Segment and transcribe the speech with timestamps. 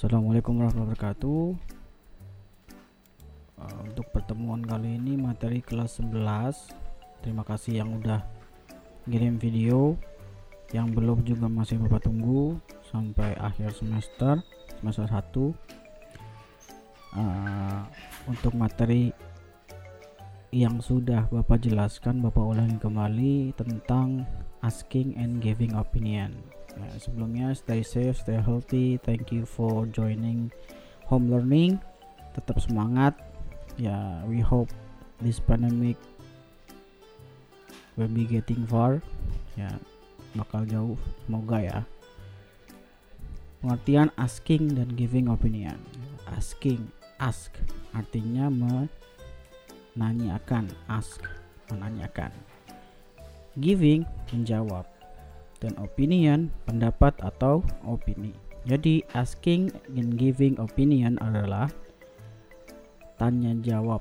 [0.00, 1.42] Assalamualaikum warahmatullahi wabarakatuh.
[3.60, 6.72] Uh, Untuk pertemuan kali ini materi kelas 11
[7.20, 8.24] Terima kasih yang udah
[9.04, 10.00] ngirim video.
[10.72, 12.56] Yang belum juga masih Bapak tunggu
[12.88, 14.40] Sampai akhir semester
[14.80, 15.20] Semester 1
[17.20, 17.84] Uh,
[18.24, 19.12] Untuk materi
[20.48, 24.24] yang sudah Bapak jelaskan Bapak ulangi kembali tentang
[24.64, 26.40] asking and giving opinion
[26.78, 29.00] Nah, sebelumnya stay safe, stay healthy.
[29.02, 30.54] Thank you for joining
[31.10, 31.82] home learning.
[32.36, 33.16] Tetap semangat.
[33.80, 34.70] Ya, we hope
[35.18, 35.96] this pandemic
[37.98, 39.02] will be getting far.
[39.58, 39.72] Ya,
[40.38, 40.98] bakal jauh.
[41.26, 41.78] Semoga ya.
[43.60, 45.76] Pengertian asking dan giving opinion.
[46.30, 46.88] Asking,
[47.20, 47.52] ask
[47.92, 48.48] artinya
[49.96, 51.20] menanyakan, ask
[51.68, 52.32] menanyakan.
[53.58, 54.86] Giving menjawab
[55.60, 58.32] dan opinion pendapat atau opini.
[58.64, 61.68] Jadi asking and giving opinion adalah
[63.16, 64.00] tanya jawab.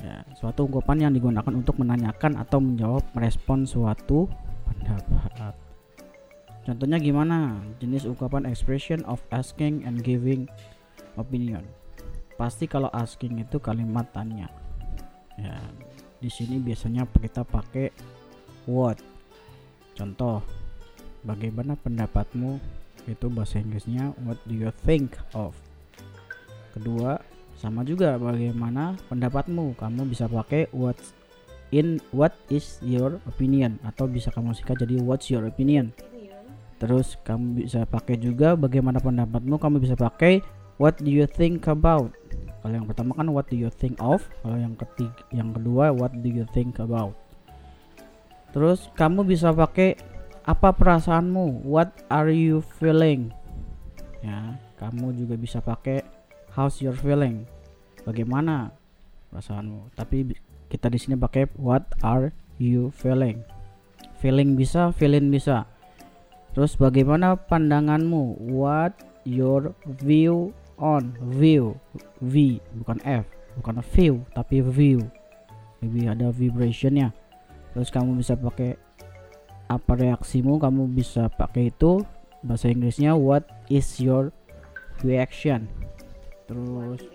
[0.00, 4.26] Ya, suatu ungkapan yang digunakan untuk menanyakan atau menjawab merespon suatu
[4.64, 5.52] pendapat.
[6.64, 7.60] Contohnya gimana?
[7.82, 10.48] Jenis ungkapan expression of asking and giving
[11.20, 11.66] opinion.
[12.40, 14.48] Pasti kalau asking itu kalimat tanya.
[15.36, 15.60] Ya,
[16.16, 17.92] di sini biasanya kita pakai
[18.64, 18.96] what
[19.94, 20.44] Contoh,
[21.24, 22.60] bagaimana pendapatmu?
[23.08, 25.56] Itu bahasa Inggrisnya what do you think of?
[26.76, 27.18] Kedua,
[27.58, 29.76] sama juga bagaimana pendapatmu?
[29.76, 30.96] Kamu bisa pakai what
[31.70, 35.94] in what is your opinion atau bisa kamu singkat jadi what's your opinion.
[36.80, 39.60] Terus kamu bisa pakai juga bagaimana pendapatmu?
[39.60, 40.40] Kamu bisa pakai
[40.80, 42.10] what do you think about?
[42.60, 44.24] Kalau yang pertama kan what do you think of?
[44.44, 47.16] Kalau yang ketiga, yang kedua what do you think about?
[48.50, 49.94] Terus kamu bisa pakai
[50.42, 51.62] apa perasaanmu?
[51.62, 53.30] What are you feeling?
[54.20, 56.02] Ya, kamu juga bisa pakai
[56.50, 57.46] how's your feeling?
[58.02, 58.74] Bagaimana
[59.30, 59.94] perasaanmu?
[59.94, 60.34] Tapi
[60.66, 63.46] kita di sini pakai what are you feeling?
[64.18, 65.64] Feeling bisa, feeling bisa.
[66.50, 68.50] Terus bagaimana pandanganmu?
[68.50, 70.50] What your view
[70.82, 71.14] on?
[71.38, 71.78] View,
[72.18, 75.06] V bukan F, bukan view tapi view.
[75.80, 77.14] Lebih ada vibrationnya
[77.70, 78.74] terus kamu bisa pakai
[79.70, 82.02] apa reaksimu kamu bisa pakai itu
[82.42, 84.34] bahasa Inggrisnya what is your
[85.06, 85.70] reaction?
[86.50, 87.06] Terus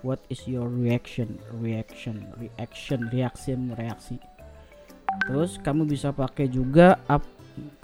[0.00, 1.36] what is your reaction?
[1.60, 4.16] Reaction reaction reaksi reaksi.
[5.28, 7.26] Terus kamu bisa pakai juga up,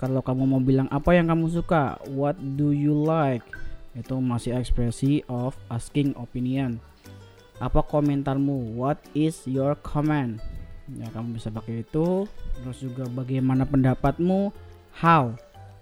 [0.01, 3.45] kalau kamu mau bilang apa yang kamu suka what do you like?
[3.93, 6.81] Itu masih ekspresi of asking opinion.
[7.61, 8.73] Apa komentarmu?
[8.73, 10.56] What is your comment
[10.95, 12.31] ya kamu bisa pakai itu.
[12.63, 14.55] Terus juga bagaimana pendapatmu?
[15.03, 15.35] How?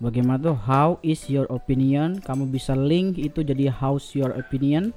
[0.03, 0.59] Bagaimana tuh?
[0.59, 2.19] How is your opinion?
[2.25, 4.97] Kamu bisa link itu jadi how's your opinion.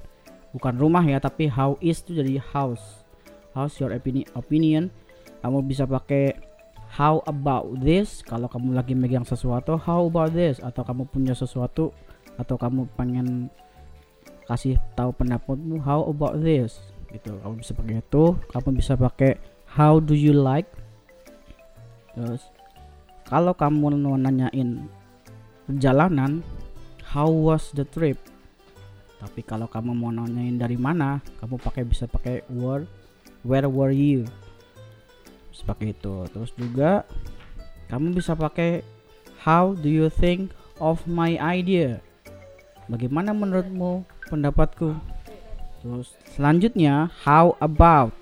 [0.56, 3.04] Bukan rumah ya tapi how is itu jadi house
[3.58, 4.94] how's your opinion opinion.
[5.42, 6.38] Kamu bisa pakai
[6.94, 8.22] how about this.
[8.22, 10.62] Kalau kamu lagi megang sesuatu how about this?
[10.62, 11.90] Atau kamu punya sesuatu
[12.38, 13.50] atau kamu pengen
[14.46, 16.78] kasih tahu pendapatmu how about this?
[17.10, 17.34] Gitu.
[17.42, 18.24] Kamu bisa pakai itu.
[18.54, 19.32] Kamu bisa pakai
[19.78, 20.66] how do you like?
[22.18, 22.42] Terus
[23.30, 24.90] kalau kamu nanyain
[25.70, 26.42] perjalanan
[27.06, 28.18] how was the trip?
[29.22, 32.90] Tapi kalau kamu mau nanyain dari mana kamu pakai bisa pakai where
[33.46, 34.26] where were you?
[35.62, 36.24] Pakai itu.
[36.32, 37.04] Terus juga
[37.92, 38.80] kamu bisa pakai
[39.44, 40.50] how do you think
[40.80, 42.00] of my idea?
[42.88, 44.96] Bagaimana menurutmu pendapatku?
[45.84, 48.16] Terus selanjutnya how about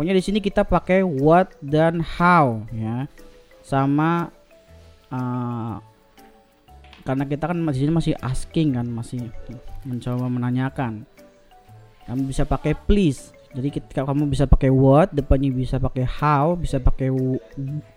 [0.00, 3.04] pokoknya di sini kita pakai what dan how ya.
[3.60, 4.32] Sama
[5.12, 5.76] uh,
[7.04, 9.28] karena kita kan masih masih asking kan masih
[9.84, 11.04] mencoba menanyakan.
[12.08, 13.28] Kamu bisa pakai please.
[13.52, 17.12] Jadi kita kamu bisa pakai what depannya bisa pakai how bisa pakai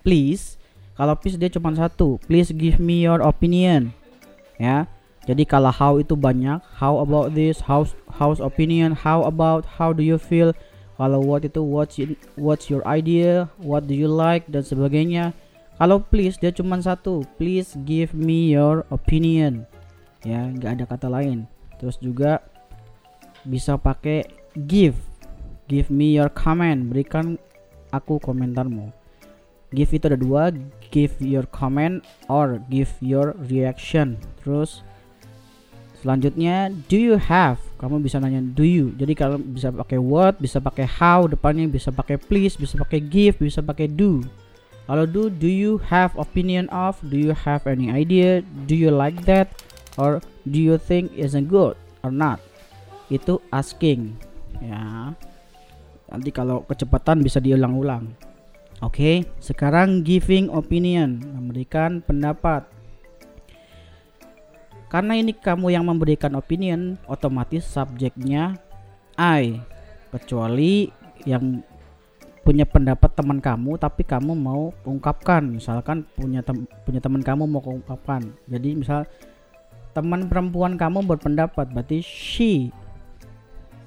[0.03, 0.59] please.
[0.99, 3.95] Kalau please dia cuma satu please give me your opinion
[4.59, 4.91] ya.
[5.23, 10.03] Jadi kalau how itu banyak how about this house house opinion how about how do
[10.03, 10.51] you feel
[10.93, 15.33] kalau what itu what's in, what's your idea what do you like dan sebagainya.
[15.81, 17.25] Kalau please dia cuma satu.
[17.41, 19.65] Please give me your opinion.
[20.21, 21.49] Ya nggak ada kata lain.
[21.81, 22.45] Terus juga
[23.43, 24.23] bisa pakai
[24.69, 24.95] give.
[25.65, 26.93] Give me your comment.
[26.93, 27.41] Berikan
[27.89, 28.93] aku komentarmu.
[29.73, 30.53] Give itu ada dua.
[30.93, 34.21] Give your comment or give your reaction.
[34.45, 34.85] Terus
[36.05, 38.95] selanjutnya do you have kamu bisa nanya do you?
[38.95, 43.35] Jadi kalau bisa pakai what bisa pakai how depannya bisa pakai please bisa pakai give
[43.43, 44.23] bisa pakai do.
[44.87, 48.39] Kalau do do you have opinion of do you have any idea
[48.71, 49.51] do you like that
[49.99, 51.75] or do you think is good
[52.07, 52.39] or not?
[53.11, 54.15] Itu asking
[54.63, 55.11] ya.
[56.07, 58.15] Nanti kalau kecepatan bisa diulang-ulang.
[58.79, 62.63] Oke okay, sekarang giving opinion memberikan pendapat
[64.93, 68.61] karena ini kamu yang memberikan opinion otomatis subjeknya
[69.17, 69.57] I.
[70.13, 70.93] Kecuali
[71.25, 71.65] yang
[72.45, 75.41] punya pendapat teman kamu tapi kamu mau ungkapkan.
[75.49, 78.21] Misalkan punya tem punya teman kamu mau ungkapkan.
[78.45, 79.09] Jadi misal
[79.97, 82.69] teman perempuan kamu berpendapat berarti she.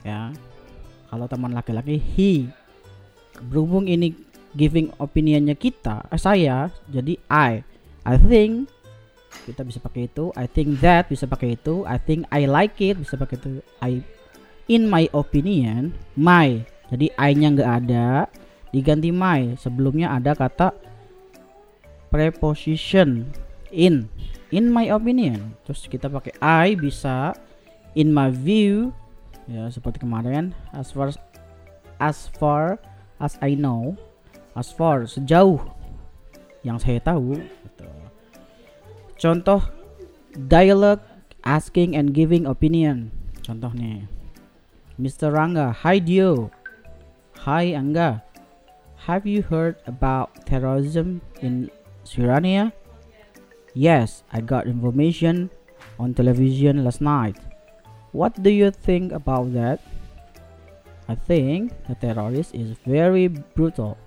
[0.03, 0.35] Ya.
[1.07, 2.51] Kalau teman laki-laki he.
[3.47, 4.11] Berhubung ini
[4.59, 7.63] giving opinionnya kita eh, saya jadi I.
[8.03, 8.75] I think
[9.45, 10.33] kita bisa pakai itu.
[10.33, 11.85] I think that bisa pakai itu.
[11.85, 13.61] I think I like it bisa pakai itu.
[13.85, 14.01] I
[14.71, 16.65] in my opinion my.
[16.89, 18.31] Jadi I nya nggak ada.
[18.71, 19.59] Diganti my.
[19.59, 20.73] Sebelumnya ada kata
[22.09, 23.29] preposition.
[23.75, 24.09] In.
[24.55, 25.59] In my opinion.
[25.67, 27.35] Terus kita pakai I bisa
[27.99, 28.95] in my view.
[29.51, 30.55] Ya seperti kemarin.
[30.71, 31.11] As far
[31.99, 32.79] as far
[33.19, 33.99] as I know.
[34.57, 35.61] As far sejauh
[36.63, 37.43] yang saya tahu.
[39.17, 39.65] Contoh
[40.37, 41.01] dialog
[41.43, 43.11] asking and giving opinion
[43.43, 44.07] contohnya
[45.01, 45.33] Mr.
[45.33, 46.53] Rangga hi Dio
[47.49, 48.23] hi Angga
[49.11, 51.69] have you heard about terrorism in
[52.05, 52.73] Syria
[53.73, 55.49] yes I got information
[55.97, 57.41] on television last night
[58.17, 59.85] What do you think about that?
[61.05, 64.01] I think the terrorist is very brutal.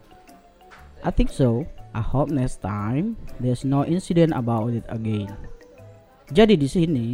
[1.06, 1.70] I think so.
[1.94, 5.34] I hope next time there's no incident about it again.
[6.30, 7.08] Jadi di sini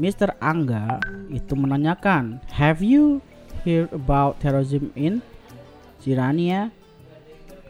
[0.00, 0.34] Mr.
[0.42, 0.98] Angga
[1.30, 3.22] itu menanyakan, "Have you
[3.62, 5.22] heard about terrorism in
[6.02, 6.74] Syria?"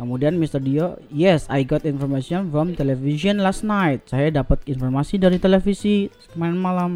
[0.01, 0.57] Kemudian Mr.
[0.57, 6.57] Dio, "Yes, I got information from television last night." Saya dapat informasi dari televisi kemarin
[6.57, 6.93] malam.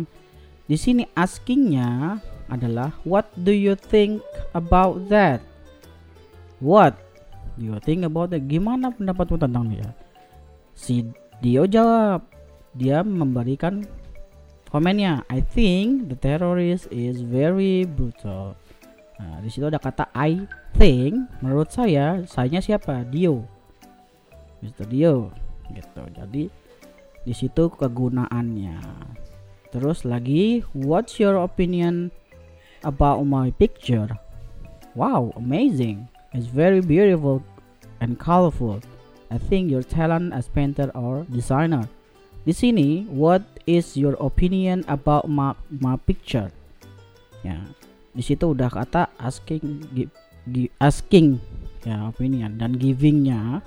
[0.65, 4.25] Di sini askingnya adalah what do you think
[4.57, 5.45] about that?
[6.65, 6.97] What
[7.59, 8.45] you think about that?
[8.47, 9.89] Gimana pendapatmu tentang dia?
[10.75, 11.07] Si
[11.39, 12.27] Dio jawab,
[12.75, 13.87] dia memberikan
[14.71, 15.23] komennya.
[15.31, 18.59] I think the terrorist is very brutal.
[19.23, 21.31] Nah, di situ ada kata I think.
[21.39, 23.07] Menurut saya, sayanya siapa?
[23.07, 23.47] Dio.
[24.59, 24.91] Mr.
[24.91, 25.31] Dio.
[25.71, 26.03] Gitu.
[26.15, 26.45] Jadi
[27.25, 28.79] di situ kegunaannya.
[29.71, 32.15] Terus lagi, what's your opinion
[32.87, 34.07] about my picture?
[34.95, 36.07] Wow, amazing.
[36.35, 37.47] It's very beautiful
[38.03, 38.83] and colorful.
[39.31, 41.87] I think your talent as painter or designer.
[42.43, 46.51] Di sini, what is your opinion about my, my picture?
[47.47, 47.63] Ya,
[48.13, 50.11] di situ udah kata asking, gi,
[50.51, 51.39] gi, asking
[51.87, 53.63] ya opinion dan givingnya.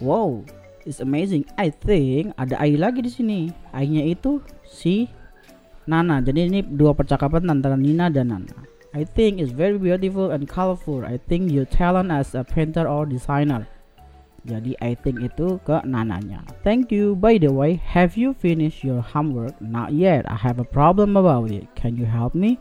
[0.00, 0.48] Wow,
[0.88, 1.44] it's amazing.
[1.60, 3.38] I think ada I lagi di sini.
[3.76, 5.04] I-nya itu si
[5.84, 6.24] Nana.
[6.24, 8.56] Jadi ini dua percakapan antara Nina dan Nana.
[8.90, 11.06] I think it's very beautiful and colorful.
[11.06, 13.70] I think your talent as a painter or designer.
[14.42, 16.42] Jadi I think itu ke Nananya.
[16.66, 17.14] Thank you.
[17.14, 19.54] By the way, have you finished your homework?
[19.62, 20.26] Not yet.
[20.26, 21.68] I have a problem about it.
[21.76, 22.58] Can you help me?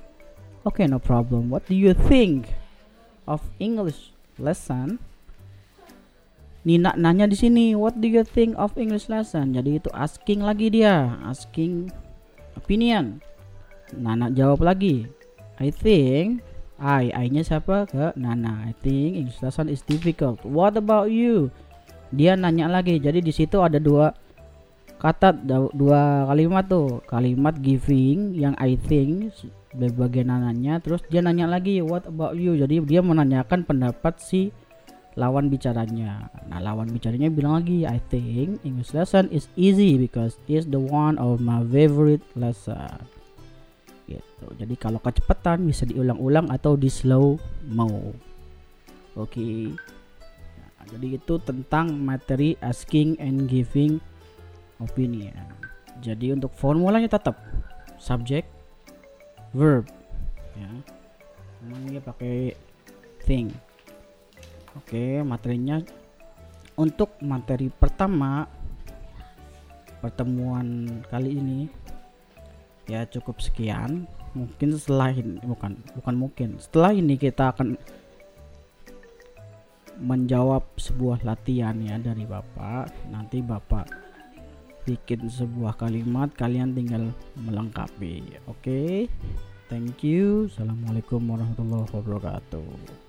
[0.68, 1.50] Okay, no problem.
[1.50, 2.52] What do you think
[3.26, 5.00] of English lesson?
[6.68, 9.56] Nina nanya di sini, what do you think of English lesson?
[9.56, 11.88] Jadi itu asking lagi dia, asking
[12.60, 13.24] opinion.
[13.96, 15.08] Nana jawab lagi.
[15.60, 16.42] I think
[16.80, 18.64] I, I-nya siapa ke Nana.
[18.64, 20.40] I think English lesson is difficult.
[20.48, 21.52] What about you?
[22.16, 22.98] Dia nanya lagi.
[22.98, 24.16] Jadi di situ ada dua
[25.00, 25.36] kata
[25.76, 27.04] dua kalimat tuh.
[27.04, 29.36] Kalimat giving yang I think
[29.76, 34.50] bagian nananya terus dia nanya lagi what about you jadi dia menanyakan pendapat si
[35.14, 40.66] lawan bicaranya nah lawan bicaranya bilang lagi I think English lesson is easy because it's
[40.66, 43.06] the one of my favorite lesson
[44.10, 44.48] gitu.
[44.58, 47.38] Jadi kalau kecepatan bisa diulang-ulang atau di slow
[47.70, 48.14] mo.
[49.14, 49.38] Oke.
[49.38, 49.58] Okay.
[50.58, 54.02] nah, jadi itu tentang materi asking and giving
[54.82, 55.36] opinion.
[56.02, 57.38] Jadi untuk formulanya tetap
[58.00, 58.48] subject
[59.52, 59.86] verb
[60.56, 60.72] ya.
[61.70, 62.56] Ini pakai
[63.28, 63.52] thing.
[64.80, 65.84] Oke materinya.
[66.80, 68.48] Untuk materi pertama
[70.00, 71.68] pertemuan kali ini
[72.90, 74.10] ya cukup sekian.
[74.34, 76.50] Mungkin setelah ini bukan bukan mungkin.
[76.58, 77.78] Setelah ini kita akan
[80.02, 82.90] menjawab sebuah latihan ya dari bapak.
[83.14, 83.86] Nanti bapak
[84.90, 88.42] bikin sebuah kalimat kalian tinggal melengkapi.
[88.50, 88.58] Oke?
[88.58, 88.96] Okay?
[89.70, 90.50] thank you.
[90.50, 93.09] Assalamualaikum warahmatullahi wabarakatuh